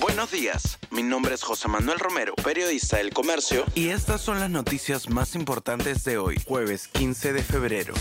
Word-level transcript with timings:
Buenos 0.00 0.30
días, 0.30 0.78
mi 0.90 1.02
nombre 1.02 1.34
es 1.34 1.42
José 1.42 1.68
Manuel 1.68 1.98
Romero, 1.98 2.34
periodista 2.36 2.96
del 2.96 3.12
Comercio, 3.12 3.66
y 3.74 3.88
estas 3.88 4.22
son 4.22 4.40
las 4.40 4.48
noticias 4.48 5.10
más 5.10 5.34
importantes 5.34 6.02
de 6.04 6.16
hoy, 6.16 6.40
jueves 6.46 6.88
15 6.88 7.34
de 7.34 7.42
febrero. 7.42 7.92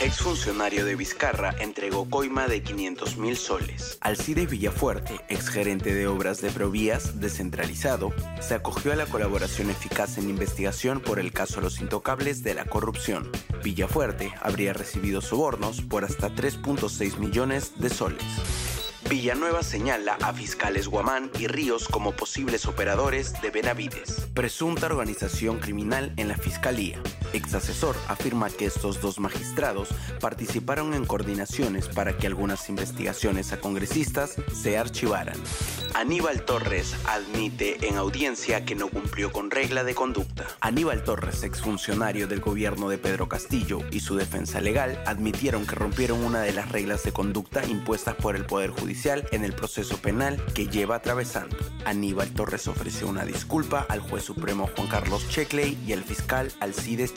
Exfuncionario 0.00 0.84
de 0.84 0.96
Vizcarra 0.96 1.54
entregó 1.60 2.10
coima 2.10 2.48
de 2.48 2.64
500 2.64 3.16
mil 3.18 3.36
soles. 3.36 3.96
Alcides 4.00 4.50
Villafuerte, 4.50 5.20
exgerente 5.28 5.94
de 5.94 6.08
obras 6.08 6.40
de 6.40 6.50
Provías, 6.50 7.20
descentralizado, 7.20 8.12
se 8.40 8.54
acogió 8.54 8.92
a 8.92 8.96
la 8.96 9.06
colaboración 9.06 9.70
eficaz 9.70 10.18
en 10.18 10.28
investigación 10.28 11.00
por 11.00 11.20
el 11.20 11.32
caso 11.32 11.60
Los 11.60 11.80
Intocables 11.80 12.42
de 12.42 12.54
la 12.54 12.64
corrupción. 12.64 13.30
Villafuerte 13.62 14.34
habría 14.42 14.72
recibido 14.72 15.20
sobornos 15.20 15.80
por 15.80 16.04
hasta 16.04 16.28
3.6 16.28 17.18
millones 17.18 17.72
de 17.78 17.88
soles. 17.88 18.24
Villanueva 19.08 19.62
señala 19.62 20.18
a 20.20 20.32
fiscales 20.32 20.88
Guamán 20.88 21.30
y 21.38 21.46
Ríos 21.46 21.86
como 21.86 22.10
posibles 22.12 22.66
operadores 22.66 23.40
de 23.40 23.50
Benavides. 23.50 24.26
Presunta 24.34 24.86
organización 24.86 25.58
criminal 25.58 26.12
en 26.16 26.26
la 26.26 26.36
fiscalía. 26.36 27.00
Ex 27.32 27.54
asesor 27.54 27.96
afirma 28.08 28.50
que 28.50 28.66
estos 28.66 29.00
dos 29.00 29.20
magistrados 29.20 29.88
participaron 30.20 30.94
en 30.94 31.04
coordinaciones 31.04 31.88
para 31.88 32.16
que 32.16 32.26
algunas 32.26 32.68
investigaciones 32.68 33.52
a 33.52 33.60
congresistas 33.60 34.36
se 34.52 34.78
archivaran. 34.78 35.36
Aníbal 35.94 36.44
Torres 36.44 36.94
admite 37.06 37.88
en 37.88 37.96
audiencia 37.96 38.64
que 38.64 38.74
no 38.74 38.88
cumplió 38.88 39.32
con 39.32 39.50
regla 39.50 39.82
de 39.82 39.94
conducta. 39.94 40.46
Aníbal 40.60 41.02
Torres, 41.04 41.42
exfuncionario 41.42 42.28
del 42.28 42.40
gobierno 42.40 42.88
de 42.88 42.98
Pedro 42.98 43.28
Castillo, 43.28 43.80
y 43.90 44.00
su 44.00 44.16
defensa 44.16 44.60
legal 44.60 45.02
admitieron 45.06 45.66
que 45.66 45.74
rompieron 45.74 46.22
una 46.22 46.42
de 46.42 46.52
las 46.52 46.70
reglas 46.70 47.02
de 47.02 47.12
conducta 47.12 47.64
impuestas 47.64 48.14
por 48.14 48.36
el 48.36 48.44
Poder 48.44 48.70
Judicial 48.70 49.26
en 49.32 49.44
el 49.44 49.54
proceso 49.54 49.96
penal 49.96 50.42
que 50.54 50.68
lleva 50.68 50.96
atravesando. 50.96 51.56
Aníbal 51.84 52.30
Torres 52.30 52.68
ofreció 52.68 53.08
una 53.08 53.24
disculpa 53.24 53.86
al 53.88 54.00
juez 54.00 54.24
supremo 54.24 54.68
Juan 54.76 54.88
Carlos 54.88 55.28
Checley 55.30 55.78
y 55.86 55.92
al 55.92 56.04
fiscal 56.04 56.52
Alcides 56.60 57.14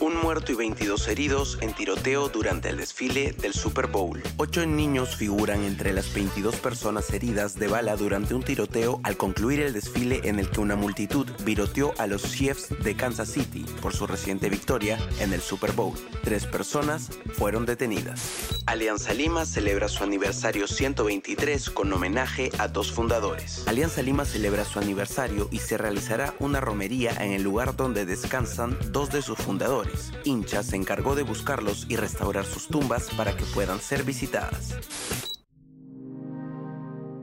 Un 0.00 0.16
muerto 0.16 0.52
y 0.52 0.54
22 0.54 1.08
heridos 1.08 1.58
en 1.60 1.74
tiroteo 1.74 2.28
durante 2.28 2.68
el 2.68 2.76
desfile 2.76 3.32
del 3.32 3.52
Super 3.52 3.86
Bowl. 3.86 4.22
Ocho 4.36 4.64
niños 4.66 5.16
figuran 5.16 5.64
entre 5.64 5.92
las 5.92 6.12
22 6.14 6.56
personas 6.56 7.10
heridas 7.12 7.58
de 7.58 7.68
bala 7.68 7.96
durante 7.96 8.34
un 8.34 8.42
tiroteo 8.42 9.00
al 9.02 9.16
concluir 9.16 9.60
el 9.60 9.72
desfile 9.72 10.20
en 10.24 10.38
el 10.38 10.50
que 10.50 10.60
una 10.60 10.76
multitud 10.76 11.26
viroteó 11.44 11.94
a 11.98 12.06
los 12.06 12.22
Chiefs 12.22 12.68
de 12.82 12.94
Kansas 12.94 13.30
City 13.30 13.64
por 13.80 13.94
su 13.94 14.06
reciente 14.06 14.48
victoria 14.48 14.98
en 15.20 15.32
el 15.32 15.40
Super 15.40 15.72
Bowl. 15.72 15.98
Tres 16.22 16.46
personas 16.46 17.10
fueron 17.32 17.66
detenidas. 17.66 18.51
Alianza 18.66 19.12
Lima 19.12 19.44
celebra 19.44 19.88
su 19.88 20.04
aniversario 20.04 20.68
123 20.68 21.70
con 21.70 21.92
homenaje 21.92 22.50
a 22.58 22.68
dos 22.68 22.92
fundadores. 22.92 23.66
Alianza 23.66 24.02
Lima 24.02 24.24
celebra 24.24 24.64
su 24.64 24.78
aniversario 24.78 25.48
y 25.50 25.58
se 25.58 25.76
realizará 25.76 26.34
una 26.38 26.60
romería 26.60 27.10
en 27.24 27.32
el 27.32 27.42
lugar 27.42 27.74
donde 27.74 28.06
descansan 28.06 28.78
dos 28.92 29.10
de 29.10 29.20
sus 29.20 29.38
fundadores. 29.38 30.12
Hincha 30.24 30.62
se 30.62 30.76
encargó 30.76 31.16
de 31.16 31.24
buscarlos 31.24 31.86
y 31.88 31.96
restaurar 31.96 32.44
sus 32.44 32.68
tumbas 32.68 33.10
para 33.16 33.36
que 33.36 33.44
puedan 33.46 33.80
ser 33.80 34.04
visitadas. 34.04 34.76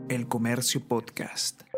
El 0.09 0.27
Comercio 0.27 0.81
Podcast. 0.85 1.68